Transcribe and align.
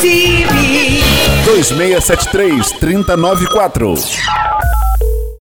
Time 0.00 0.46
2673 1.44 2.72
quatro. 3.46 3.94